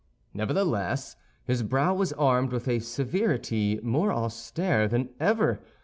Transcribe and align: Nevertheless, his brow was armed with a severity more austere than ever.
Nevertheless, 0.33 1.15
his 1.45 1.61
brow 1.61 1.93
was 1.93 2.11
armed 2.13 2.51
with 2.51 2.67
a 2.67 2.79
severity 2.79 3.79
more 3.83 4.11
austere 4.11 4.87
than 4.87 5.09
ever. 5.19 5.59